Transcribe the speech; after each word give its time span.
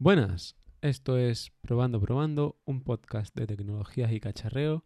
Buenas, 0.00 0.54
esto 0.80 1.18
es 1.18 1.50
Probando 1.60 2.00
Probando, 2.00 2.56
un 2.64 2.82
podcast 2.82 3.34
de 3.34 3.48
tecnologías 3.48 4.12
y 4.12 4.20
cacharreo, 4.20 4.84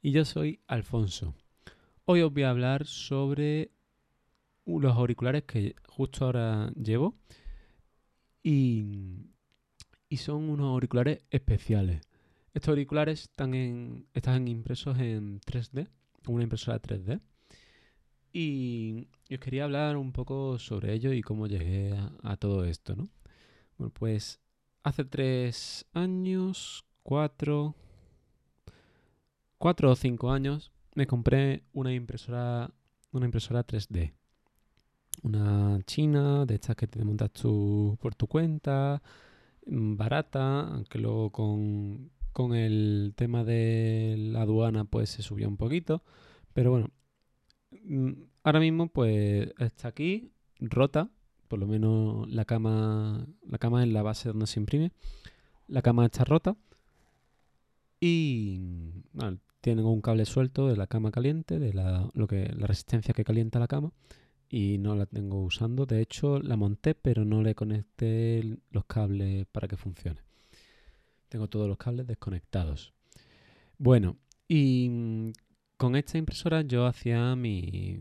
y 0.00 0.12
yo 0.12 0.24
soy 0.24 0.62
Alfonso. 0.66 1.34
Hoy 2.06 2.22
os 2.22 2.32
voy 2.32 2.44
a 2.44 2.48
hablar 2.48 2.86
sobre 2.86 3.72
los 4.64 4.96
auriculares 4.96 5.42
que 5.42 5.76
justo 5.86 6.24
ahora 6.24 6.72
llevo 6.82 7.14
y, 8.42 8.86
son 10.16 10.48
unos 10.48 10.68
auriculares 10.68 11.18
especiales. 11.28 12.00
Estos 12.54 12.70
auriculares 12.70 13.24
están, 13.24 14.06
están 14.14 14.48
impresos 14.48 14.98
en 14.98 15.42
3D, 15.42 15.90
una 16.26 16.42
impresora 16.42 16.80
3D. 16.80 17.20
Y, 18.32 19.08
os 19.30 19.38
quería 19.40 19.64
hablar 19.64 19.98
un 19.98 20.12
poco 20.12 20.58
sobre 20.58 20.94
ello 20.94 21.12
y 21.12 21.20
cómo 21.20 21.48
llegué 21.48 21.92
a, 21.92 22.14
a 22.22 22.38
todo 22.38 22.64
esto, 22.64 22.96
¿no? 22.96 23.10
Bueno, 23.76 23.92
pues 23.92 24.40
hace 24.84 25.04
tres 25.04 25.86
años, 25.94 26.84
cuatro, 27.02 27.74
cuatro 29.58 29.90
o 29.90 29.96
cinco 29.96 30.30
años, 30.30 30.70
me 30.94 31.06
compré 31.06 31.64
una 31.72 31.92
impresora, 31.92 32.70
una 33.10 33.24
impresora 33.24 33.66
3D. 33.66 34.12
Una 35.22 35.80
china, 35.86 36.44
de 36.44 36.54
estas 36.54 36.76
que 36.76 36.86
te 36.86 37.02
montas 37.02 37.32
tú 37.32 37.96
por 38.00 38.14
tu 38.14 38.26
cuenta, 38.26 39.02
mm, 39.66 39.96
barata, 39.96 40.60
aunque 40.68 40.98
luego 40.98 41.30
con, 41.30 42.10
con 42.32 42.54
el 42.54 43.14
tema 43.16 43.42
de 43.44 44.16
la 44.18 44.42
aduana 44.42 44.84
pues 44.84 45.10
se 45.10 45.22
subió 45.22 45.48
un 45.48 45.56
poquito. 45.56 46.02
Pero 46.52 46.70
bueno, 46.72 46.90
mm, 47.70 48.12
ahora 48.44 48.60
mismo 48.60 48.88
pues 48.88 49.50
está 49.58 49.88
aquí, 49.88 50.32
rota, 50.60 51.10
por 51.48 51.58
lo 51.58 51.66
menos 51.66 52.28
la 52.30 52.44
cama, 52.44 53.26
la 53.46 53.58
cama 53.58 53.82
es 53.82 53.90
la 53.90 54.02
base 54.02 54.28
donde 54.28 54.46
se 54.46 54.60
imprime. 54.60 54.92
La 55.66 55.82
cama 55.82 56.04
está 56.06 56.24
rota 56.24 56.56
y 58.00 58.60
tienen 59.60 59.86
un 59.86 60.02
cable 60.02 60.26
suelto 60.26 60.68
de 60.68 60.76
la 60.76 60.86
cama 60.86 61.10
caliente, 61.10 61.58
de 61.58 61.72
la, 61.72 62.10
lo 62.12 62.26
que, 62.26 62.52
la 62.54 62.66
resistencia 62.66 63.14
que 63.14 63.24
calienta 63.24 63.58
la 63.58 63.68
cama 63.68 63.92
y 64.50 64.78
no 64.78 64.94
la 64.94 65.06
tengo 65.06 65.42
usando. 65.42 65.86
De 65.86 66.00
hecho, 66.00 66.38
la 66.38 66.56
monté, 66.56 66.94
pero 66.94 67.24
no 67.24 67.42
le 67.42 67.54
conecté 67.54 68.58
los 68.70 68.84
cables 68.84 69.46
para 69.46 69.66
que 69.66 69.76
funcione. 69.76 70.20
Tengo 71.28 71.48
todos 71.48 71.66
los 71.66 71.78
cables 71.78 72.06
desconectados. 72.06 72.92
Bueno, 73.78 74.16
y 74.46 75.32
con 75.76 75.96
esta 75.96 76.18
impresora 76.18 76.62
yo 76.62 76.86
hacía 76.86 77.34
mi 77.34 77.98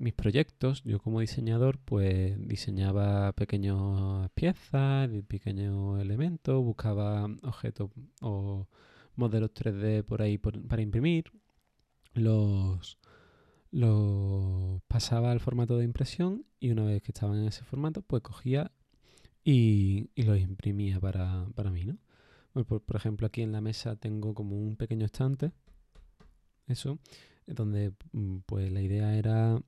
mis 0.00 0.14
proyectos, 0.14 0.82
yo 0.84 0.98
como 0.98 1.20
diseñador, 1.20 1.78
pues 1.78 2.36
diseñaba 2.48 3.32
pequeñas 3.32 4.30
piezas, 4.34 5.10
pequeños 5.28 6.00
elementos, 6.00 6.64
buscaba 6.64 7.26
objetos 7.42 7.90
o 8.22 8.66
modelos 9.16 9.50
3D 9.52 10.02
por 10.02 10.22
ahí 10.22 10.38
para 10.38 10.80
imprimir, 10.80 11.30
los, 12.14 12.98
los 13.70 14.80
pasaba 14.88 15.32
al 15.32 15.40
formato 15.40 15.76
de 15.76 15.84
impresión 15.84 16.46
y 16.58 16.70
una 16.70 16.84
vez 16.84 17.02
que 17.02 17.12
estaban 17.12 17.38
en 17.38 17.48
ese 17.48 17.64
formato, 17.64 18.00
pues 18.00 18.22
cogía 18.22 18.72
y, 19.44 20.08
los 20.16 20.38
imprimía 20.38 20.98
para, 20.98 21.46
mí, 21.70 21.84
¿no? 21.84 21.98
por, 22.64 22.82
por, 22.82 22.96
ejemplo, 22.96 23.26
aquí 23.26 23.42
en 23.42 23.52
la 23.52 23.60
mesa 23.60 23.96
tengo 23.96 24.32
como 24.32 24.56
un 24.56 24.76
pequeño 24.76 25.04
estante, 25.04 25.52
eso, 26.68 26.98
donde 27.46 27.92
mm, 28.12 28.38
pues 28.46 28.72
la 28.72 28.80
idea 28.80 29.14
era 29.16 29.60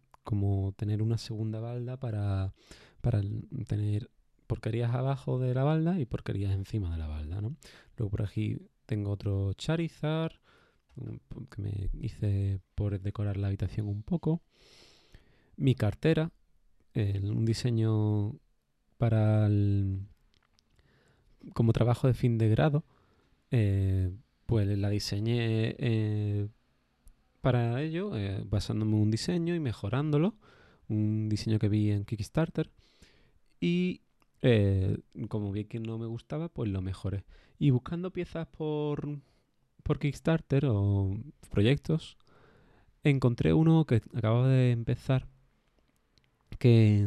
tener 0.83 1.01
una 1.01 1.17
segunda 1.17 1.61
balda 1.61 1.97
para, 1.97 2.53
tener 3.69 4.11
porquerías 4.49 4.93
abajo 4.93 5.39
de 5.39 5.55
la 5.55 5.63
balda 5.63 6.01
y 6.01 6.07
porquerías 6.07 6.53
encima 6.55 6.91
de 6.91 6.99
la 6.99 7.07
balda, 7.07 7.41
¿no? 7.41 7.55
Luego 7.97 8.11
por 8.11 8.23
aquí 8.23 8.59
tengo 8.85 9.13
otro 9.13 9.53
Charizard 9.53 10.33
que 11.51 11.63
me 11.63 11.89
hice 12.01 12.59
por 12.75 13.01
decorar 13.01 13.37
la 13.37 13.47
habitación 13.47 13.87
un 13.87 14.03
poco. 14.03 14.43
Mi 15.57 15.77
cartera, 15.77 16.33
un 16.97 17.45
diseño 17.45 18.35
para 18.99 19.47
el, 19.47 20.01
como 21.55 21.73
trabajo 21.73 22.09
de 22.09 22.15
fin 22.15 22.39
de 22.39 22.49
grado, 22.49 22.85
eh, 23.53 24.11
pues 24.47 24.67
la 24.67 24.91
diseñé 24.91 25.77
eh, 25.79 26.49
para 27.41 27.81
ello, 27.81 28.17
eh, 28.17 28.43
basándome 28.45 28.97
en 28.97 29.03
un 29.03 29.11
diseño 29.13 29.55
y 29.55 29.61
mejorándolo, 29.61 30.35
un 30.93 31.29
diseño 31.29 31.59
que 31.59 31.69
vi 31.69 31.91
en 31.91 32.05
Kickstarter. 32.05 32.71
Y 33.61 34.03
eh, 34.43 34.99
como 35.29 35.53
vi 35.53 35.65
que 35.65 35.81
no 35.81 35.99
me 35.99 36.07
gustaba, 36.07 36.49
pues 36.49 36.71
lo 36.71 36.83
mejoré. 36.83 37.25
Y 37.59 37.71
buscando 37.71 38.13
piezas 38.13 38.47
por, 38.49 39.19
por 39.83 39.99
Kickstarter 39.99 40.67
o 40.67 41.17
proyectos, 41.51 42.17
encontré 43.05 43.53
uno 43.53 43.85
que 43.87 44.03
acababa 44.15 44.49
de 44.49 44.73
empezar, 44.73 45.27
que, 46.59 47.07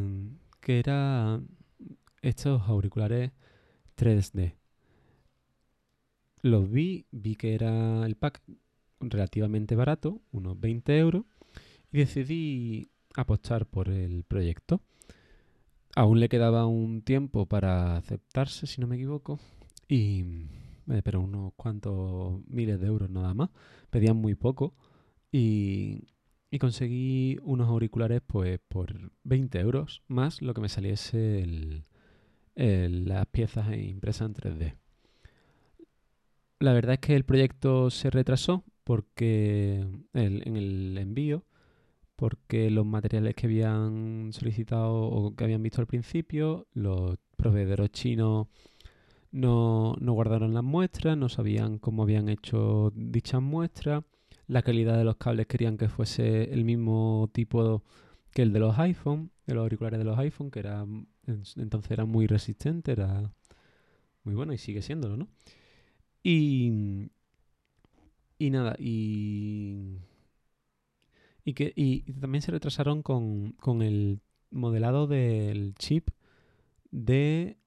que 0.62 0.80
era 0.80 1.42
estos 2.22 2.62
auriculares 2.64 3.32
3D. 3.98 4.56
Los 6.42 6.70
vi, 6.70 7.06
vi 7.12 7.36
que 7.36 7.56
era 7.56 8.06
el 8.06 8.16
pack 8.16 8.42
relativamente 9.00 9.76
barato, 9.76 10.22
unos 10.32 10.60
20 10.60 10.98
euros, 10.98 11.26
y 11.92 12.00
decidí 12.00 12.90
apostar 13.16 13.66
por 13.66 13.90
el 13.90 14.24
proyecto. 14.24 14.82
Aún 15.96 16.20
le 16.20 16.30
quedaba 16.30 16.66
un 16.68 17.02
tiempo 17.02 17.46
para 17.46 17.96
aceptarse, 17.96 18.68
si 18.68 18.82
no 18.82 18.88
me 18.88 18.96
equivoco, 18.96 19.40
y 19.88 20.24
eh, 20.90 21.02
pero 21.04 21.22
unos 21.22 21.54
cuantos 21.56 22.42
miles 22.48 22.80
de 22.80 22.88
euros 22.88 23.10
nada 23.10 23.34
más. 23.34 23.50
Pedían 23.90 24.18
muy 24.18 24.36
poco 24.36 24.74
y, 25.32 26.08
y 26.52 26.60
conseguí 26.60 27.38
unos 27.44 27.68
auriculares 27.68 28.22
pues 28.26 28.60
por 28.68 29.12
20 29.24 29.60
euros 29.60 30.04
más 30.08 30.42
lo 30.42 30.54
que 30.54 30.62
me 30.62 30.70
saliese 30.70 31.84
las 32.56 33.26
piezas 33.28 33.76
impresas 33.78 34.28
en 34.28 34.34
3D. 34.36 34.76
La 36.60 36.74
verdad 36.74 36.94
es 36.94 37.00
que 37.00 37.16
el 37.16 37.26
proyecto 37.26 37.90
se 37.90 38.10
retrasó 38.10 38.64
porque 38.84 39.86
en 40.14 40.56
el 40.56 40.98
envío, 40.98 41.44
porque 42.16 42.70
los 42.70 42.86
materiales 42.86 43.36
que 43.36 43.48
habían 43.48 44.32
solicitado 44.32 44.94
o 44.94 45.36
que 45.36 45.44
habían 45.44 45.64
visto 45.64 45.82
al 45.82 45.88
principio, 45.88 46.68
los 46.74 47.18
proveedores 47.38 47.92
chinos 47.92 48.48
no, 49.32 49.96
no 50.00 50.14
guardaron 50.14 50.54
las 50.54 50.64
muestras, 50.64 51.18
no 51.18 51.30
sabían 51.30 51.78
cómo 51.80 52.04
habían 52.04 52.30
hecho 52.30 52.92
dichas 52.96 53.42
muestras, 53.42 54.04
la 54.48 54.62
calidad 54.62 54.98
de 54.98 55.04
los 55.04 55.18
cables 55.18 55.48
querían 55.48 55.78
que 55.78 55.90
fuese 55.90 56.54
el 56.54 56.64
mismo 56.66 57.30
tipo 57.34 57.84
que 58.32 58.44
el 58.44 58.54
de 58.54 58.60
los 58.60 58.78
iPhone, 58.80 59.32
de 59.48 59.56
los 59.56 59.64
auriculares 59.64 60.00
de 60.00 60.06
los 60.06 60.18
iPhone, 60.20 60.52
que 60.52 60.60
era 60.60 60.86
entonces 61.28 61.92
era 61.92 62.06
muy 62.06 62.28
resistente, 62.28 62.92
era 62.92 63.32
muy 64.24 64.36
bueno 64.36 64.54
y 64.54 64.58
sigue 64.58 64.82
siéndolo, 64.82 65.18
¿no? 65.18 65.28
Y, 66.24 67.10
y 68.40 68.50
nada, 68.50 68.76
y. 68.80 70.00
Y, 71.46 71.54
que, 71.54 71.72
y 71.76 72.02
también 72.14 72.42
se 72.42 72.52
retrasaron 72.52 73.02
con, 73.04 73.54
con 73.54 73.82
el 73.82 74.20
modelado 74.52 75.08
del 75.08 75.76
chip 75.76 76.10
de, 76.92 77.58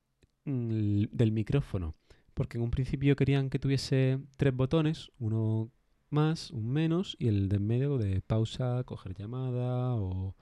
mm, 0.45 1.05
del 1.13 1.33
micrófono. 1.33 1.95
Porque 2.35 2.59
en 2.59 2.65
un 2.65 2.71
principio 2.71 3.17
querían 3.17 3.51
que 3.51 3.59
tuviese 3.59 4.21
tres 4.37 4.55
botones, 4.55 5.11
uno 5.19 5.71
más, 6.11 6.51
un 6.51 6.69
menos, 6.71 7.17
y 7.19 7.29
el 7.29 7.49
de 7.49 7.57
en 7.57 7.67
medio 7.67 7.99
de 7.99 8.21
pausa, 8.21 8.83
coger 8.85 9.15
llamada 9.15 9.95
o 9.95 10.35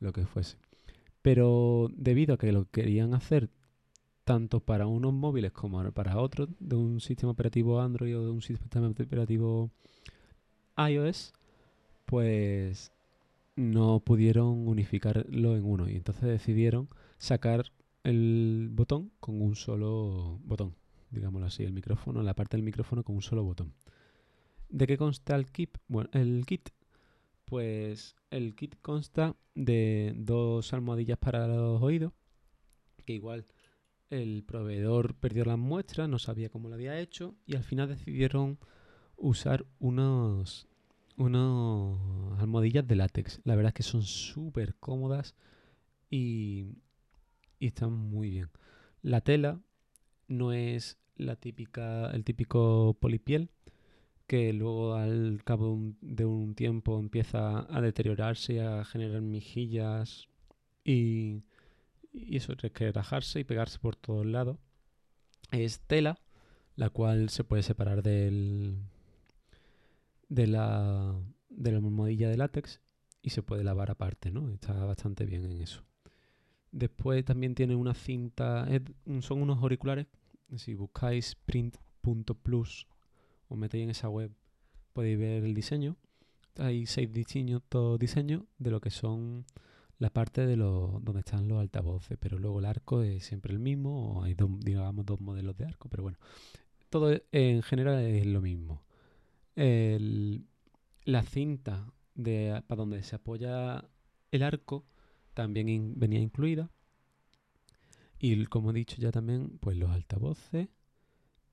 lo 0.00 0.12
que 0.12 0.26
fuese. 0.26 0.58
Pero 1.22 1.88
debido 1.94 2.34
a 2.34 2.38
que 2.38 2.52
lo 2.52 2.70
querían 2.70 3.14
hacer 3.14 3.50
tanto 4.24 4.60
para 4.60 4.86
unos 4.86 5.12
móviles 5.12 5.52
como 5.52 5.90
para 5.92 6.18
otros 6.18 6.48
de 6.60 6.76
un 6.76 7.00
sistema 7.00 7.32
operativo 7.32 7.80
Android 7.80 8.16
o 8.16 8.24
de 8.24 8.30
un 8.30 8.42
sistema 8.42 8.88
operativo 8.88 9.70
iOS, 10.76 11.32
pues 12.10 12.90
no 13.54 14.00
pudieron 14.00 14.66
unificarlo 14.66 15.56
en 15.56 15.64
uno 15.64 15.88
y 15.88 15.94
entonces 15.94 16.24
decidieron 16.24 16.88
sacar 17.18 17.66
el 18.02 18.68
botón 18.72 19.12
con 19.20 19.40
un 19.40 19.54
solo 19.54 20.40
botón, 20.42 20.74
digámoslo 21.10 21.46
así, 21.46 21.62
el 21.62 21.72
micrófono, 21.72 22.24
la 22.24 22.34
parte 22.34 22.56
del 22.56 22.64
micrófono 22.64 23.04
con 23.04 23.14
un 23.14 23.22
solo 23.22 23.44
botón. 23.44 23.74
¿De 24.70 24.88
qué 24.88 24.98
consta 24.98 25.36
el 25.36 25.52
kit? 25.52 25.78
Bueno, 25.86 26.10
el 26.12 26.44
kit, 26.46 26.70
pues 27.44 28.16
el 28.30 28.56
kit 28.56 28.74
consta 28.82 29.36
de 29.54 30.12
dos 30.16 30.72
almohadillas 30.72 31.18
para 31.18 31.46
los 31.46 31.80
oídos, 31.80 32.12
que 33.06 33.12
igual 33.12 33.46
el 34.08 34.42
proveedor 34.42 35.14
perdió 35.14 35.44
las 35.44 35.58
muestras, 35.58 36.08
no 36.08 36.18
sabía 36.18 36.50
cómo 36.50 36.68
lo 36.68 36.74
había 36.74 36.98
hecho 36.98 37.36
y 37.46 37.54
al 37.54 37.62
final 37.62 37.88
decidieron 37.88 38.58
usar 39.16 39.64
unos, 39.78 40.66
unos 41.16 41.98
almohadillas 42.40 42.86
de 42.86 42.96
látex. 42.96 43.40
La 43.44 43.54
verdad 43.54 43.70
es 43.70 43.74
que 43.74 43.82
son 43.82 44.02
súper 44.02 44.74
cómodas 44.76 45.34
y, 46.08 46.76
y 47.58 47.66
están 47.66 47.92
muy 47.92 48.30
bien. 48.30 48.50
La 49.02 49.20
tela 49.20 49.60
no 50.28 50.52
es 50.52 50.98
la 51.16 51.36
típica, 51.36 52.10
el 52.10 52.24
típico 52.24 52.96
polipiel 53.00 53.50
que 54.26 54.52
luego 54.52 54.94
al 54.94 55.42
cabo 55.44 55.92
de 56.00 56.24
un 56.24 56.54
tiempo 56.54 57.00
empieza 57.00 57.66
a 57.68 57.80
deteriorarse 57.80 58.60
a 58.60 58.84
generar 58.84 59.22
mejillas 59.22 60.28
y, 60.84 61.42
y 62.12 62.36
eso 62.36 62.52
es 62.52 62.70
que 62.72 62.92
rajarse 62.92 63.40
y 63.40 63.44
pegarse 63.44 63.78
por 63.80 63.96
todos 63.96 64.24
lados. 64.24 64.56
Es 65.50 65.80
tela, 65.80 66.20
la 66.76 66.90
cual 66.90 67.28
se 67.30 67.42
puede 67.42 67.64
separar 67.64 68.02
del, 68.04 68.78
de 70.30 70.46
la, 70.46 71.14
de 71.50 71.72
la 71.72 71.78
almohadilla 71.78 72.30
de 72.30 72.38
látex 72.38 72.80
y 73.20 73.30
se 73.30 73.42
puede 73.42 73.64
lavar 73.64 73.90
aparte, 73.90 74.30
¿no? 74.30 74.48
Está 74.50 74.72
bastante 74.86 75.26
bien 75.26 75.44
en 75.44 75.60
eso. 75.60 75.82
Después 76.72 77.24
también 77.24 77.54
tiene 77.54 77.74
una 77.74 77.92
cinta, 77.92 78.66
son 79.20 79.42
unos 79.42 79.58
auriculares. 79.58 80.06
Si 80.56 80.74
buscáis 80.74 81.36
print.plus 81.44 82.86
o 83.48 83.56
metéis 83.56 83.84
en 83.84 83.90
esa 83.90 84.08
web, 84.08 84.32
podéis 84.92 85.18
ver 85.18 85.44
el 85.44 85.52
diseño. 85.52 85.96
Hay 86.56 86.86
seis 86.86 87.12
distintos 87.12 87.98
diseños 87.98 88.44
de 88.58 88.70
lo 88.70 88.80
que 88.80 88.90
son 88.90 89.44
la 89.98 90.10
parte 90.10 90.46
de 90.46 90.56
los 90.56 91.04
donde 91.04 91.20
están 91.20 91.48
los 91.48 91.60
altavoces, 91.60 92.16
pero 92.18 92.38
luego 92.38 92.60
el 92.60 92.64
arco 92.66 93.02
es 93.02 93.24
siempre 93.24 93.52
el 93.52 93.58
mismo, 93.58 94.18
o 94.18 94.22
hay 94.22 94.34
dos, 94.34 94.48
digamos 94.60 95.04
dos 95.04 95.20
modelos 95.20 95.56
de 95.56 95.66
arco, 95.66 95.88
pero 95.88 96.02
bueno, 96.04 96.18
todo 96.88 97.20
en 97.32 97.62
general 97.62 98.00
es 98.04 98.26
lo 98.26 98.40
mismo. 98.40 98.82
La 99.60 101.22
cinta 101.22 101.92
de, 102.14 102.62
para 102.66 102.78
donde 102.78 103.02
se 103.02 103.16
apoya 103.16 103.84
el 104.30 104.42
arco 104.42 104.86
también 105.34 105.98
venía 105.98 106.20
incluida. 106.20 106.70
Y 108.18 108.44
como 108.46 108.70
he 108.70 108.74
dicho 108.74 108.96
ya 108.98 109.10
también, 109.10 109.58
pues 109.58 109.76
los 109.76 109.90
altavoces 109.90 110.68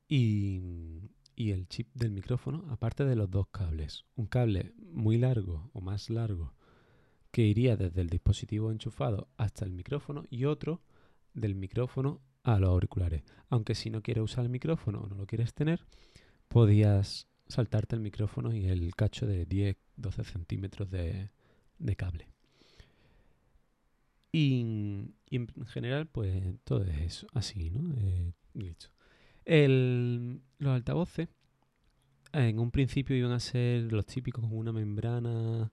y, 0.07 1.11
y 1.35 1.51
el 1.51 1.67
chip 1.67 1.89
del 1.93 2.11
micrófono, 2.11 2.65
aparte 2.69 3.05
de 3.05 3.15
los 3.15 3.29
dos 3.29 3.47
cables. 3.47 4.05
Un 4.15 4.27
cable 4.27 4.73
muy 4.77 5.17
largo 5.17 5.69
o 5.73 5.81
más 5.81 6.09
largo 6.09 6.53
que 7.31 7.43
iría 7.43 7.77
desde 7.77 8.01
el 8.01 8.09
dispositivo 8.09 8.71
enchufado 8.71 9.29
hasta 9.37 9.65
el 9.65 9.71
micrófono 9.71 10.23
y 10.29 10.45
otro 10.45 10.81
del 11.33 11.55
micrófono 11.55 12.21
a 12.43 12.59
los 12.59 12.69
auriculares. 12.69 13.23
Aunque 13.49 13.75
si 13.75 13.89
no 13.89 14.01
quieres 14.01 14.23
usar 14.23 14.45
el 14.45 14.49
micrófono 14.49 15.01
o 15.01 15.07
no 15.07 15.15
lo 15.15 15.27
quieres 15.27 15.53
tener, 15.53 15.85
podías 16.47 17.27
saltarte 17.47 17.95
el 17.95 18.01
micrófono 18.01 18.53
y 18.53 18.65
el 18.67 18.95
cacho 18.95 19.25
de 19.25 19.47
10-12 19.47 20.23
centímetros 20.23 20.89
de, 20.89 21.29
cable. 21.95 22.27
Y, 24.31 24.61
en 25.31 25.47
general, 25.67 26.07
pues 26.07 26.43
todo 26.63 26.83
es 26.83 26.99
eso, 26.99 27.27
así, 27.33 27.69
¿no? 27.69 27.95
Eh, 29.45 29.67
los 30.59 30.73
altavoces, 30.73 31.29
en 32.33 32.59
un 32.59 32.71
principio 32.71 33.15
iban 33.15 33.31
a 33.31 33.39
ser 33.39 33.91
los 33.91 34.05
típicos 34.05 34.43
con 34.43 34.57
una 34.57 34.71
membrana 34.71 35.71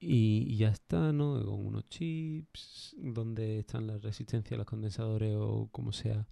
y, 0.00 0.56
ya 0.56 0.68
está, 0.68 1.12
¿no? 1.12 1.44
Con 1.44 1.66
unos 1.66 1.88
chips, 1.88 2.96
donde 2.98 3.60
están 3.60 3.86
las 3.86 4.02
resistencias 4.02 4.58
los 4.58 4.66
condensadores 4.66 5.36
o 5.38 5.68
como 5.70 5.92
sea. 5.92 6.26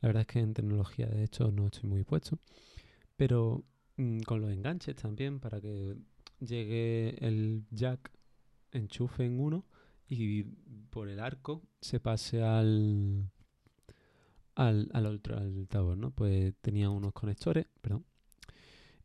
La 0.00 0.08
verdad 0.08 0.20
es 0.22 0.26
que 0.26 0.40
en 0.40 0.52
tecnología 0.52 1.06
de 1.06 1.24
hecho 1.24 1.50
no 1.50 1.66
estoy 1.66 1.88
muy 1.88 2.04
puesto. 2.04 2.38
Pero 3.16 3.64
con 3.96 4.40
los 4.40 4.50
enganches 4.50 4.96
también 4.96 5.40
para 5.40 5.60
que 5.60 5.96
llegue 6.40 7.16
el 7.26 7.64
jack, 7.70 8.10
enchufe 8.72 9.24
en 9.24 9.38
uno 9.38 9.64
y 10.08 10.42
por 10.90 11.08
el 11.08 11.20
arco 11.20 11.62
se 11.80 12.00
pase 12.00 12.42
al, 12.42 13.30
al, 14.54 14.90
al 14.92 15.06
otro 15.06 15.38
altavoz, 15.38 15.96
¿no? 15.96 16.10
Pues 16.10 16.54
tenía 16.60 16.90
unos 16.90 17.12
conectores, 17.12 17.66
perdón. 17.80 18.04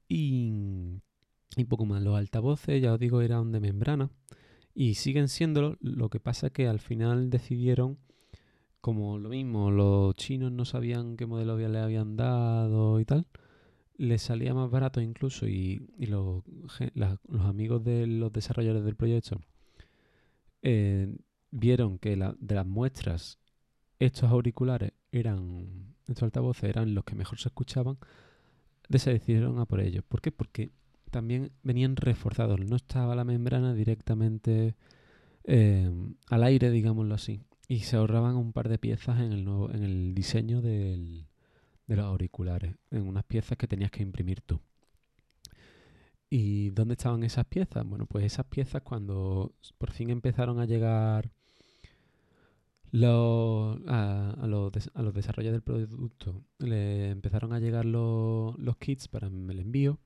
Y, 0.08 0.52
y 1.56 1.66
poco 1.66 1.86
más. 1.86 2.02
Los 2.02 2.18
altavoces, 2.18 2.82
ya 2.82 2.94
os 2.94 3.00
digo, 3.00 3.22
eran 3.22 3.52
de 3.52 3.60
membrana 3.60 4.10
y 4.74 4.96
siguen 4.96 5.28
siéndolo. 5.28 5.78
Lo 5.82 6.10
que 6.10 6.20
pasa 6.20 6.48
es 6.48 6.54
que 6.54 6.68
al 6.68 6.80
final 6.80 7.30
decidieron, 7.30 8.00
como 8.82 9.20
lo 9.20 9.30
mismo, 9.30 9.72
los 9.72 10.16
chinos 10.16 10.52
no 10.52 10.66
sabían 10.66 11.16
qué 11.16 11.28
modelo 11.28 11.58
le 11.58 11.80
habían 11.80 12.18
dado 12.18 13.00
y 13.00 13.06
tal 13.06 13.28
les 14.00 14.22
salía 14.22 14.54
más 14.54 14.72
barato 14.72 15.02
incluso 15.02 15.46
y, 15.46 15.90
los, 16.00 16.44
amigos 17.42 17.84
de 17.84 18.08
los 18.08 18.32
desarrolladores 18.32 18.86
del 18.86 18.96
proyecto 18.96 19.42
eh, 20.62 21.18
vieron 21.52 22.00
que 22.00 22.16
de 22.16 22.56
las 22.56 22.66
muestras 22.66 23.40
estos 24.00 24.32
auriculares 24.32 24.94
eran, 25.12 25.94
estos 26.08 26.24
altavoces 26.24 26.70
eran 26.70 26.96
los 26.96 27.04
que 27.04 27.16
mejor 27.16 27.40
se 27.40 27.50
escuchaban, 27.50 27.98
se 28.90 29.12
decidieron 29.12 29.60
a 29.60 29.66
por 29.66 29.82
ellos. 29.82 30.06
¿Por 30.08 30.22
qué? 30.22 30.32
Porque 30.32 30.72
también 31.12 31.52
venían 31.62 31.98
reforzados, 31.98 32.60
no 32.62 32.78
estaba 32.78 33.16
la 33.16 33.26
membrana 33.26 33.74
directamente 33.74 34.76
eh, 35.44 35.92
al 36.30 36.44
aire, 36.44 36.72
digámoslo 36.72 37.16
así, 37.16 37.42
y 37.68 37.80
se 37.80 37.98
ahorraban 37.98 38.38
un 38.38 38.54
par 38.54 38.70
de 38.70 38.78
piezas 38.78 39.20
en 39.20 39.34
el, 39.34 39.44
nuevo, 39.44 39.70
en 39.72 39.84
el 39.84 40.16
diseño 40.16 40.62
del, 40.62 41.29
de 41.90 41.96
los 41.96 42.06
auriculares, 42.06 42.76
en 42.92 43.08
unas 43.08 43.24
piezas 43.26 43.58
que 43.58 43.68
tenías 43.68 43.90
que 43.92 44.04
imprimir 44.04 44.42
tú. 44.42 44.62
¿Y 46.30 46.70
dónde 46.70 46.94
estaban 46.94 47.24
esas 47.24 47.46
piezas? 47.46 47.84
Bueno, 47.84 48.06
pues 48.06 48.24
esas 48.26 48.46
piezas 48.46 48.84
cuando 48.84 49.56
por 49.80 49.92
fin 49.92 50.12
empezaron 50.12 50.60
a 50.60 50.66
llegar 50.66 51.32
los, 52.92 53.80
a, 53.88 54.36
los, 54.46 54.72
a 54.94 55.02
los 55.02 55.14
desarrollos 55.16 55.52
del 55.52 55.64
producto, 55.64 56.44
le 56.60 57.10
empezaron 57.10 57.54
a 57.54 57.60
llegar 57.60 57.86
los, 57.86 58.58
los 58.60 58.78
kits 58.78 59.08
para 59.08 59.28
el 59.28 59.60
envío, 59.60 59.98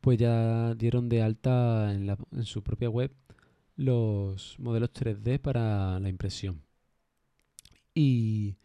pues 0.00 0.18
ya 0.18 0.74
dieron 0.74 1.10
de 1.10 1.22
alta 1.22 1.92
en, 1.92 2.06
la, 2.06 2.16
en 2.32 2.44
su 2.44 2.62
propia 2.62 2.88
web 2.88 3.12
los 3.76 4.58
modelos 4.58 4.90
3D 4.94 5.38
para 5.38 6.00
la 6.00 6.08
impresión. 6.08 6.62
Y 7.94 8.56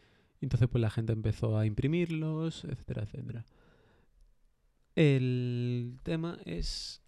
entonces 0.41 0.67
pues 0.69 0.81
la 0.81 0.89
gente 0.89 1.13
empezó 1.13 1.57
a 1.57 1.65
imprimirlos, 1.65 2.65
etcétera, 2.65 3.03
etcétera. 3.03 3.45
El 4.95 5.99
tema 6.03 6.39
es 6.45 7.01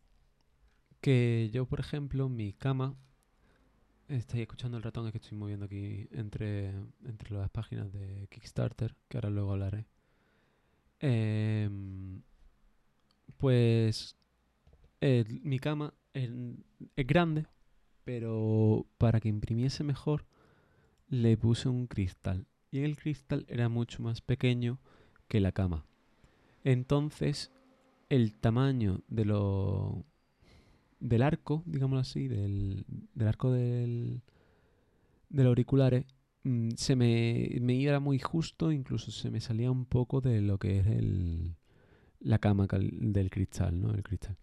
que 1.01 1.49
yo, 1.51 1.65
por 1.65 1.79
ejemplo, 1.79 2.29
mi 2.29 2.53
cama, 2.53 2.95
estáis 4.07 4.41
escuchando 4.41 4.77
el 4.77 4.83
ratón, 4.83 5.07
es 5.07 5.11
que 5.11 5.17
estoy 5.17 5.37
moviendo 5.37 5.65
aquí 5.65 6.07
entre, 6.11 6.69
entre 7.05 7.35
las 7.35 7.49
páginas 7.49 7.91
de 7.91 8.27
Kickstarter, 8.29 8.95
que 9.07 9.17
ahora 9.17 9.29
luego 9.29 9.51
hablaré. 9.51 9.87
Em, 10.99 12.21
pues 13.37 14.15
mi 15.41 15.57
cama 15.59 15.93
es 16.13 16.29
grande, 17.07 17.47
pero 18.03 18.85
para 18.97 19.19
que 19.19 19.29
imprimiese 19.29 19.83
mejor 19.83 20.25
le 21.07 21.35
puse 21.37 21.67
un 21.67 21.87
cristal 21.87 22.45
y 22.71 22.79
el 22.79 22.97
cristal 22.97 23.45
era 23.49 23.69
mucho 23.69 24.01
más 24.01 24.21
pequeño 24.21 24.79
que 25.27 25.41
la 25.41 25.51
cama. 25.51 25.85
Entonces, 26.63 27.51
el 28.09 28.33
tamaño 28.33 29.01
de 29.07 29.25
lo, 29.25 30.05
del 30.99 31.21
arco, 31.21 31.63
digámoslo 31.65 31.99
así, 31.99 32.27
del, 32.27 32.85
arco 33.19 33.51
del, 33.51 34.21
del 35.29 35.47
auriculares, 35.47 36.05
mm, 36.43 36.69
se 36.77 36.95
me, 36.95 37.57
me 37.61 37.73
iba 37.73 37.99
muy 37.99 38.19
justo, 38.19 38.71
incluso 38.71 39.11
se 39.11 39.29
me 39.29 39.41
salía 39.41 39.69
un 39.69 39.85
poco 39.85 40.21
de 40.21 40.41
lo 40.41 40.57
que 40.57 40.79
es 40.79 40.87
el, 40.87 41.55
la 42.19 42.39
cama 42.39 42.67
del 42.69 43.29
cristal, 43.29 43.81
¿no? 43.81 43.93
El 43.93 44.03
cristal. 44.03 44.37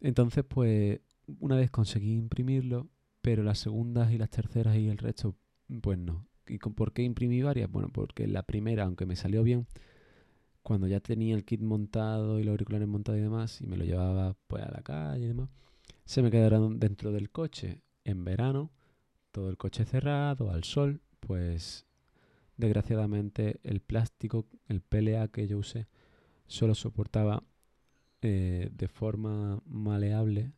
Entonces, 0.00 0.44
pues, 0.48 1.00
una 1.40 1.56
vez 1.56 1.70
conseguí 1.70 2.14
imprimirlo, 2.14 2.88
pero 3.20 3.42
las 3.42 3.58
segundas 3.58 4.12
y 4.12 4.18
las 4.18 4.30
terceras 4.30 4.76
y 4.76 4.88
el 4.88 4.98
resto, 4.98 5.36
pues 5.82 5.98
no. 5.98 6.26
¿Y 6.48 6.58
por 6.58 6.92
qué 6.92 7.02
imprimí 7.02 7.42
varias? 7.42 7.70
Bueno, 7.70 7.88
porque 7.92 8.26
la 8.26 8.42
primera, 8.42 8.84
aunque 8.84 9.06
me 9.06 9.16
salió 9.16 9.42
bien, 9.42 9.66
cuando 10.62 10.86
ya 10.86 11.00
tenía 11.00 11.34
el 11.34 11.44
kit 11.44 11.60
montado 11.60 12.40
y 12.40 12.44
los 12.44 12.52
auriculares 12.52 12.88
montados 12.88 13.18
y 13.18 13.22
demás, 13.22 13.60
y 13.60 13.66
me 13.66 13.76
lo 13.76 13.84
llevaba 13.84 14.36
pues 14.46 14.64
a 14.64 14.70
la 14.70 14.82
calle 14.82 15.24
y 15.24 15.28
demás, 15.28 15.48
se 16.04 16.22
me 16.22 16.30
quedaron 16.30 16.78
dentro 16.78 17.12
del 17.12 17.30
coche 17.30 17.82
en 18.04 18.24
verano, 18.24 18.70
todo 19.32 19.48
el 19.48 19.56
coche 19.56 19.84
cerrado, 19.84 20.50
al 20.50 20.64
sol, 20.64 21.00
pues 21.20 21.86
desgraciadamente 22.56 23.60
el 23.62 23.80
plástico, 23.80 24.46
el 24.68 24.80
PLA 24.80 25.28
que 25.28 25.46
yo 25.46 25.58
usé, 25.58 25.86
solo 26.46 26.74
soportaba 26.74 27.42
eh, 28.22 28.70
de 28.72 28.88
forma 28.88 29.60
maleable 29.66 30.52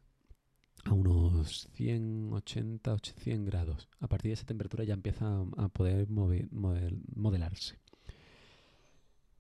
a 0.89 0.93
unos 0.95 1.69
180, 1.75 2.97
100 2.99 3.45
grados. 3.45 3.89
A 4.01 4.09
partir 4.09 4.31
de 4.31 4.35
esa 4.35 4.47
temperatura 4.47 4.85
ya 4.85 4.95
empieza 4.95 5.45
a 5.57 5.69
poder 5.69 6.09
modelarse. 6.11 7.79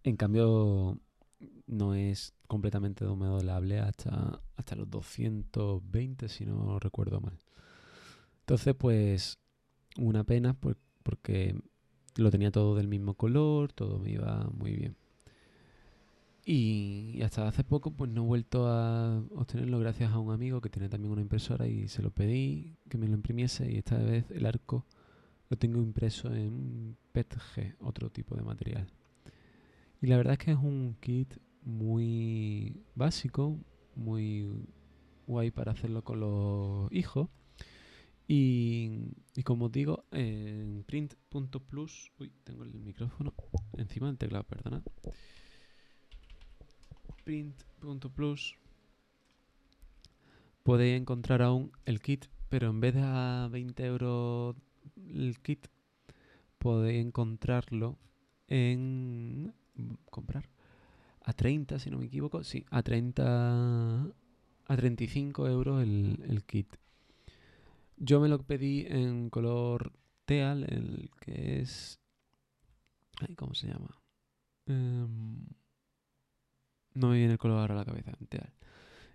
En 0.05 0.17
cambio, 0.17 1.01
no 1.67 1.95
es 1.95 2.35
completamente 2.47 3.05
modelable 3.05 3.79
hasta, 3.81 4.41
hasta 4.57 4.77
los 4.77 4.91
220, 4.91 6.29
si 6.29 6.45
no 6.47 6.79
recuerdo 6.79 7.21
mal. 7.21 7.39
Entonces, 8.41 8.75
pues, 8.75 9.39
una 9.97 10.25
pena 10.25 10.57
porque 11.03 11.61
lo 12.17 12.31
tenía 12.31 12.51
todo 12.51 12.75
del 12.77 12.89
mismo 12.89 13.15
color, 13.15 13.73
todo 13.73 13.99
me 13.99 14.11
iba 14.11 14.49
muy 14.53 14.73
bien. 14.73 14.97
Y, 16.51 17.21
hasta 17.21 17.47
hace 17.47 17.63
poco 17.63 17.91
pues 17.91 18.11
no 18.11 18.23
he 18.23 18.27
vuelto 18.27 18.69
a 18.69 19.19
obtenerlo 19.35 19.79
gracias 19.81 20.13
a 20.13 20.19
un 20.19 20.33
amigo 20.33 20.63
que 20.63 20.71
tiene 20.71 20.89
también 20.89 21.13
una 21.13 21.21
impresora 21.21 21.67
y 21.67 21.89
se 21.89 22.01
lo 22.01 22.11
pedí 22.11 22.75
que 22.89 22.97
me 22.97 23.07
lo 23.07 23.13
imprimiese 23.13 23.71
y 23.71 23.77
esta 23.77 23.99
vez 23.99 24.31
el 24.31 24.47
arco 24.47 24.87
lo 25.51 25.59
tengo 25.59 25.79
impreso 25.83 26.33
en 26.33 26.97
PETG, 27.13 27.77
otro 27.81 28.09
tipo 28.09 28.35
de 28.35 28.45
material. 28.45 28.91
Y 30.01 30.07
la 30.07 30.17
verdad 30.17 30.33
es 30.33 30.39
que 30.39 30.53
es 30.53 30.57
un 30.57 30.97
kit 31.01 31.35
muy 31.65 32.83
básico, 32.95 33.59
muy 33.95 34.49
guay 35.27 35.51
para 35.51 35.73
hacerlo 35.73 36.03
con 36.03 36.21
los 36.21 36.91
hijos. 36.93 37.29
Y, 38.27 39.13
como 39.45 39.67
os 39.67 39.73
digo, 39.73 40.07
en 40.13 40.83
print.plus, 40.87 42.11
uy, 42.19 42.33
tengo 42.45 42.65
el 42.65 42.73
micrófono 42.73 43.35
encima 43.77 44.07
del 44.07 44.17
teclado, 44.17 44.45
perdona 44.45 44.83
print.plus 47.29 48.57
podéis 50.63 50.99
encontrar 50.99 51.43
aún 51.43 51.73
el 51.85 52.01
kit, 52.01 52.25
pero 52.49 52.71
en 52.71 52.81
vez 52.81 52.95
de 52.95 53.03
a 53.05 53.49
20 53.53 53.85
euros 53.85 54.57
el 54.97 55.39
kit, 55.43 55.69
podéis 56.57 57.05
encontrarlo 57.05 57.99
en 58.47 59.53
comprar 60.11 60.49
a 61.21 61.35
30, 61.35 61.79
si 61.79 61.91
no 61.91 61.99
me 61.99 62.07
equivoco, 62.07 62.43
sí, 62.45 62.65
a 62.71 62.83
30 62.83 64.05
a 64.05 64.77
35 64.77 65.49
euros 65.49 65.83
el, 65.83 66.25
el 66.27 66.45
kit. 66.45 66.77
Yo 67.99 68.21
me 68.21 68.29
lo 68.29 68.39
pedí 68.39 68.87
en 68.89 69.29
color 69.29 69.93
teal, 70.25 70.65
el 70.65 71.11
que 71.21 71.61
es 71.61 72.01
¿cómo 73.37 73.53
se 73.53 73.67
llama? 73.67 74.01
Um, 74.67 75.45
no 76.95 77.09
me 77.09 77.19
viene 77.19 77.33
el 77.33 77.39
color 77.39 77.59
ahora 77.59 77.75
a 77.75 77.79
la 77.79 77.85
cabeza. 77.85 78.13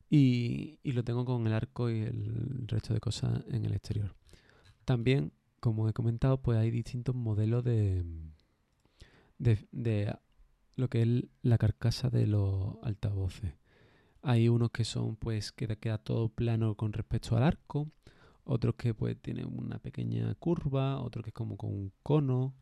Y, 0.09 0.79
y 0.83 0.91
lo 0.91 1.03
tengo 1.03 1.25
con 1.25 1.47
el 1.47 1.53
arco 1.53 1.89
y 1.89 2.01
el 2.01 2.67
resto 2.67 2.93
de 2.93 2.99
cosas 2.99 3.43
en 3.49 3.65
el 3.65 3.73
exterior. 3.73 4.15
También, 4.85 5.31
como 5.59 5.89
he 5.89 5.93
comentado, 5.93 6.41
pues 6.41 6.57
hay 6.59 6.71
distintos 6.71 7.15
modelos 7.15 7.63
de, 7.63 8.05
de, 9.39 9.67
de 9.71 10.15
lo 10.75 10.89
que 10.89 11.01
es 11.01 11.07
la 11.41 11.57
carcasa 11.57 12.09
de 12.09 12.27
los 12.27 12.75
altavoces. 12.83 13.53
Hay 14.21 14.47
unos 14.49 14.71
que 14.71 14.85
son, 14.85 15.15
pues, 15.15 15.51
que 15.51 15.67
queda 15.77 15.97
todo 15.97 16.29
plano 16.29 16.75
con 16.75 16.93
respecto 16.93 17.35
al 17.35 17.43
arco. 17.43 17.91
Otros 18.45 18.75
que, 18.75 18.93
pues, 18.93 19.17
tienen 19.21 19.47
una 19.47 19.79
pequeña 19.79 20.33
curva. 20.35 21.01
Otro 21.01 21.23
que 21.23 21.31
es 21.31 21.33
como 21.33 21.57
con 21.57 21.71
un 21.71 21.91
cono. 22.03 22.55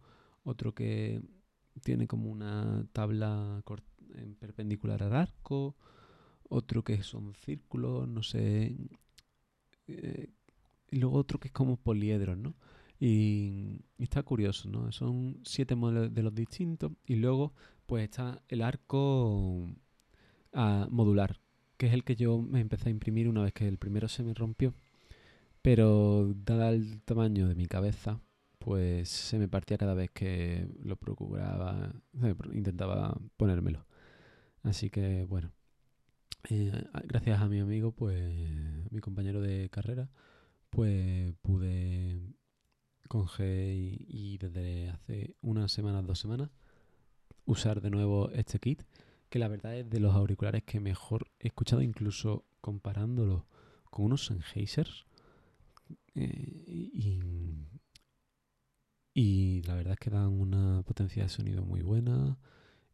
Otro 0.44 0.74
que 0.74 1.22
tiene 1.84 2.08
como 2.08 2.32
una 2.32 2.86
tabla 2.94 3.62
corta 3.64 3.91
en 4.16 4.36
perpendicular 4.36 5.04
al 5.04 5.16
arco, 5.16 5.76
otro 6.50 6.84
que 6.84 7.02
son 7.04 7.34
círculos, 7.36 8.08
no 8.08 8.24
sé, 8.24 8.76
eh, 9.88 10.30
y 10.92 10.98
luego 10.98 11.18
otro 11.18 11.40
que 11.40 11.48
es 11.48 11.54
como 11.54 11.78
poliedros, 11.78 12.38
¿no? 12.38 12.56
Y, 13.00 13.82
está 13.98 14.24
curioso, 14.24 14.70
¿no? 14.70 14.92
Son 14.92 15.40
siete 15.44 15.76
modelos 15.76 16.14
de 16.14 16.24
los 16.24 16.36
distintos 16.36 16.92
y 17.06 17.16
luego 17.16 17.54
pues 17.86 18.04
está 18.06 18.42
el 18.48 18.62
arco 18.62 19.68
ah, 20.54 20.88
modular, 20.92 21.40
que 21.78 21.88
es 21.88 21.94
el 21.94 22.04
que 22.04 22.16
yo 22.16 22.40
me 22.42 22.60
empecé 22.62 22.90
a 22.90 22.92
imprimir 22.92 23.28
una 23.28 23.44
vez 23.44 23.54
que 23.54 23.68
el 23.68 23.78
primero 23.78 24.08
se 24.08 24.24
me 24.24 24.34
rompió, 24.34 24.74
pero 25.62 26.34
dada 26.36 26.70
el 26.70 27.02
tamaño 27.04 27.48
de 27.48 27.56
mi 27.56 27.68
cabeza, 27.68 28.22
pues 28.60 29.10
se 29.10 29.40
me 29.40 29.48
partía 29.48 29.78
cada 29.78 29.94
vez 29.96 30.12
que 30.12 30.68
lo 30.84 30.96
procuraba, 30.96 31.94
intentaba 32.54 33.18
ponérmelo. 33.38 33.86
Así 34.64 34.90
que 34.90 35.26
bueno, 35.26 35.52
eh, 36.50 36.72
gracias 37.06 37.42
a 37.42 37.48
mi 37.48 37.60
amigo, 37.60 37.92
pues 37.92 38.92
mi 38.92 39.00
compañero 39.00 39.42
de 39.42 39.70
carrera, 39.70 40.10
pues 40.70 41.34
pude 41.42 42.36
con 43.08 43.26
G 43.28 44.06
y, 44.08 44.38
desde 44.38 44.90
hace 44.90 45.36
unas 45.42 45.72
semanas, 45.72 46.06
dos 46.06 46.20
semanas, 46.20 46.50
usar 47.46 47.82
de 47.82 47.90
nuevo 47.90 48.30
este 48.32 48.60
kit, 48.60 48.84
que 49.30 49.40
la 49.40 49.48
verdad 49.48 49.76
es 49.78 49.90
de 49.90 50.00
los 50.00 50.16
auriculares 50.16 50.64
que 50.64 50.80
mejor 50.80 51.28
he 51.40 51.48
escuchado, 51.48 51.82
incluso 51.82 52.46
comparándolo 52.62 53.48
con 53.90 54.06
unos 54.06 54.26
Sennheisers. 54.26 55.06
Eh, 56.16 56.92
y, 59.14 59.62
la 59.64 59.76
verdad 59.76 59.94
es 59.94 60.00
que 60.00 60.10
dan 60.10 60.30
una 60.30 60.84
potencia 60.84 61.24
de 61.24 61.30
sonido 61.30 61.64
muy 61.66 61.82
buena 61.82 62.38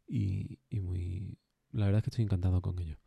y 0.06 0.58
muy 0.72 1.38
la 1.78 1.86
verdad 1.86 1.98
es 1.98 2.04
que 2.04 2.10
estoy 2.10 2.24
encantado 2.24 2.60
con 2.60 2.78
ellos. 2.78 2.98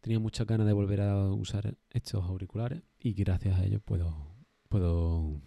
Tenía 0.00 0.18
muchas 0.18 0.46
ganas 0.46 0.66
de 0.66 0.72
volver 0.72 1.00
a 1.00 1.30
usar 1.32 1.76
estos 1.90 2.24
auriculares 2.24 2.82
y 2.98 3.14
gracias 3.14 3.58
a 3.58 3.64
ellos 3.64 3.82
puedo 3.84 4.36
puedo 4.68 5.40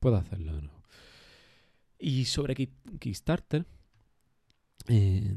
puedo 0.00 0.16
hacerlo 0.16 0.52
Y 1.98 2.26
sobre 2.26 2.54
Kickstarter 2.54 3.66
eh, 4.88 5.34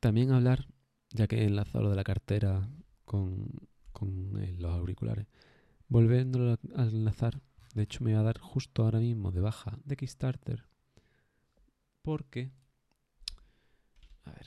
también 0.00 0.32
hablar, 0.32 0.66
ya 1.10 1.26
que 1.26 1.42
he 1.42 1.44
enlazado 1.44 1.84
lo 1.84 1.90
de 1.90 1.96
la 1.96 2.04
cartera 2.04 2.68
con, 3.04 3.48
con 3.92 4.38
eh, 4.42 4.56
los 4.58 4.72
auriculares, 4.72 5.26
volviendo 5.88 6.58
a 6.76 6.82
enlazar, 6.82 7.40
de 7.74 7.82
hecho 7.82 8.04
me 8.04 8.12
voy 8.12 8.20
a 8.20 8.24
dar 8.24 8.38
justo 8.38 8.84
ahora 8.84 8.98
mismo 8.98 9.30
de 9.32 9.40
baja 9.40 9.78
de 9.84 9.96
Kickstarter 9.96 10.64
porque 12.02 12.50
a 14.24 14.32
ver, 14.32 14.46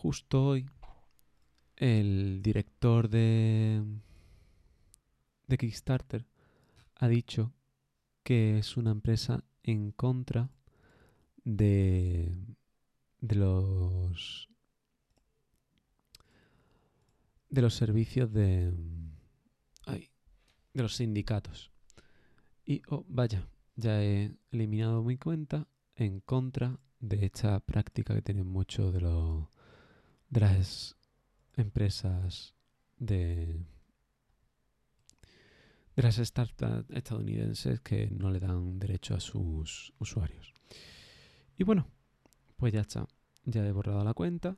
justo 0.00 0.46
hoy 0.46 0.66
el 1.76 2.40
director 2.42 3.10
de, 3.10 3.84
Kickstarter 5.46 6.24
ha 6.94 7.06
dicho 7.06 7.52
que 8.22 8.58
es 8.58 8.78
una 8.78 8.92
empresa 8.92 9.44
en 9.62 9.92
contra 9.92 10.48
de, 11.44 12.34
los 13.20 14.48
de 17.50 17.60
los 17.60 17.74
servicios 17.74 18.32
de 18.32 18.72
los 20.72 20.96
sindicatos. 20.96 21.72
Y 22.64 22.80
oh, 22.88 23.04
vaya 23.06 23.46
ya 23.76 24.02
he 24.02 24.34
eliminado 24.50 25.02
mi 25.02 25.18
cuenta 25.18 25.68
en 25.94 26.20
contra 26.20 26.78
de 27.00 27.26
esta 27.26 27.60
práctica 27.60 28.14
que 28.14 28.22
tienen 28.22 28.46
muchos 28.46 28.94
de 28.94 29.02
los 29.02 29.59
de 30.30 30.40
las 30.40 30.96
empresas 31.56 32.54
de, 32.98 33.66
de 35.96 36.02
las 36.02 36.16
startups 36.16 36.88
estadounidenses 36.90 37.80
que 37.80 38.08
no 38.10 38.30
le 38.30 38.40
dan 38.40 38.78
derecho 38.78 39.14
a 39.14 39.20
sus 39.20 39.92
usuarios. 39.98 40.54
Y 41.58 41.64
bueno, 41.64 41.88
pues 42.56 42.72
ya 42.72 42.80
está. 42.80 43.06
Ya 43.44 43.66
he 43.66 43.72
borrado 43.72 44.04
la 44.04 44.14
cuenta 44.14 44.56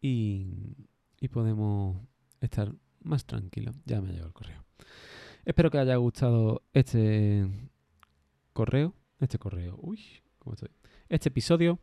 y, 0.00 0.76
y 1.20 1.28
podemos 1.28 2.02
estar 2.40 2.74
más 3.02 3.24
tranquilos. 3.24 3.76
Ya 3.84 4.00
me 4.00 4.08
ha 4.08 4.12
llegado 4.12 4.28
el 4.28 4.34
correo. 4.34 4.64
Espero 5.44 5.70
que 5.70 5.78
haya 5.78 5.96
gustado 5.96 6.62
este 6.72 7.46
correo. 8.52 8.94
Este 9.20 9.38
correo. 9.38 9.78
Uy, 9.80 10.00
¿cómo 10.38 10.54
estoy? 10.54 10.70
Este 11.08 11.28
episodio. 11.28 11.78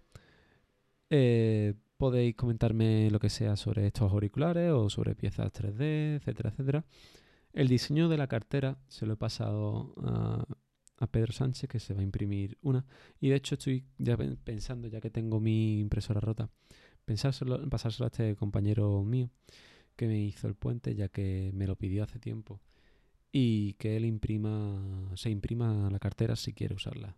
Eh, 1.09 1.75
podéis 1.97 2.35
comentarme 2.35 3.09
lo 3.11 3.19
que 3.19 3.29
sea 3.29 3.55
sobre 3.55 3.87
estos 3.87 4.11
auriculares 4.11 4.71
o 4.71 4.89
sobre 4.89 5.15
piezas 5.15 5.51
3D, 5.51 6.17
etcétera, 6.17 6.49
etcétera. 6.49 6.85
El 7.53 7.67
diseño 7.67 8.07
de 8.07 8.17
la 8.17 8.27
cartera 8.27 8.77
se 8.87 9.05
lo 9.05 9.13
he 9.13 9.17
pasado 9.17 9.93
a, 9.97 10.45
Pedro 11.11 11.31
Sánchez, 11.31 11.69
que 11.69 11.79
se 11.79 11.93
va 11.93 12.01
a 12.01 12.03
imprimir 12.03 12.57
una. 12.61 12.85
Y 13.19 13.29
de 13.29 13.35
hecho 13.35 13.55
estoy 13.55 13.85
ya 13.97 14.17
pensando, 14.17 14.87
ya 14.87 14.99
que 14.99 15.11
tengo 15.11 15.39
mi 15.39 15.79
impresora 15.79 16.19
rota, 16.19 16.49
pensárselo, 17.05 17.69
pasárselo 17.69 18.05
a 18.05 18.07
este 18.07 18.35
compañero 18.35 19.03
mío 19.03 19.29
que 19.95 20.07
me 20.07 20.19
hizo 20.19 20.47
el 20.47 20.55
puente, 20.55 20.95
ya 20.95 21.09
que 21.09 21.51
me 21.53 21.67
lo 21.67 21.75
pidió 21.75 22.03
hace 22.03 22.19
tiempo. 22.19 22.61
Y 23.31 23.73
que 23.73 23.97
él 23.97 24.05
imprima, 24.05 25.11
se 25.15 25.29
imprima 25.29 25.89
la 25.91 25.99
cartera 25.99 26.35
si 26.35 26.53
quiere 26.53 26.75
usarla. 26.75 27.17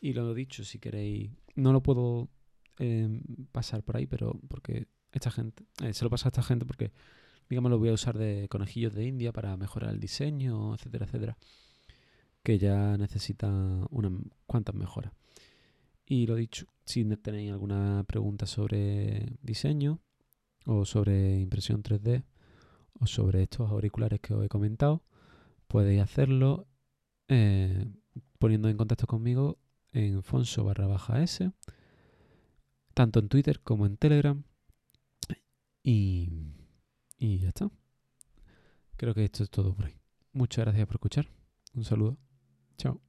Y 0.00 0.14
lo 0.14 0.32
he 0.32 0.34
dicho, 0.34 0.64
si 0.64 0.78
queréis, 0.78 1.30
no 1.54 1.72
lo 1.72 1.82
puedo 1.82 2.28
Em, 2.78 3.22
pasar 3.52 3.82
por 3.82 3.96
ahí, 3.96 4.06
pero 4.06 4.40
porque 4.48 4.86
esta 5.12 5.30
gente, 5.30 5.64
eh, 5.82 5.92
se 5.92 6.04
lo 6.04 6.10
pasa 6.10 6.28
a 6.28 6.30
esta 6.30 6.42
gente 6.42 6.64
porque, 6.64 6.92
digamos, 7.48 7.70
lo 7.70 7.78
voy 7.78 7.90
a 7.90 7.92
usar 7.92 8.16
de 8.16 8.48
conejillos 8.48 8.94
de 8.94 9.04
India 9.06 9.32
para 9.32 9.56
mejorar 9.56 9.90
el 9.90 10.00
diseño, 10.00 10.74
etcétera, 10.74 11.06
etcétera, 11.06 11.36
que 12.42 12.58
ya 12.58 12.96
necesita 12.96 13.48
unas 13.90 14.12
cuantas 14.46 14.74
mejoras. 14.74 15.12
Y 16.06 16.26
lo 16.26 16.34
dicho, 16.36 16.66
si 16.84 17.04
tenéis 17.16 17.52
alguna 17.52 18.04
pregunta 18.04 18.46
sobre 18.46 19.36
diseño 19.42 20.00
o 20.66 20.84
sobre 20.84 21.40
impresión 21.40 21.82
3D 21.82 22.24
o 22.94 23.06
sobre 23.06 23.42
estos 23.42 23.70
auriculares 23.70 24.20
que 24.20 24.34
os 24.34 24.44
he 24.44 24.48
comentado, 24.48 25.02
podéis 25.68 26.02
hacerlo. 26.02 26.66
Eh, 27.28 27.86
poniendo 28.38 28.68
en 28.68 28.76
contacto 28.76 29.06
conmigo 29.06 29.58
en 29.92 30.22
Fonso 30.22 30.64
barra 30.64 30.86
baja 30.86 31.22
S, 31.22 31.52
tanto 32.92 33.20
en 33.20 33.28
Twitter 33.28 33.60
como 33.60 33.86
en 33.86 33.96
Telegram. 33.96 34.42
Y, 35.82 36.28
y 37.18 37.38
ya 37.38 37.48
está. 37.48 37.70
Creo 38.96 39.14
que 39.14 39.24
esto 39.24 39.42
es 39.42 39.50
todo 39.50 39.74
por 39.74 39.86
hoy. 39.86 39.96
Muchas 40.32 40.64
gracias 40.64 40.86
por 40.86 40.96
escuchar. 40.96 41.28
Un 41.74 41.84
saludo. 41.84 42.16
Chao. 42.78 43.00